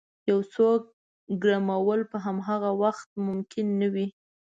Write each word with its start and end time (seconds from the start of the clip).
یو 0.29 0.39
څوک 0.53 0.81
ګرمول 1.43 2.01
په 2.11 2.17
همغه 2.25 2.69
وخت 2.83 3.09
ممکن 3.27 3.65
نه 3.81 3.87
وي. 3.93 4.07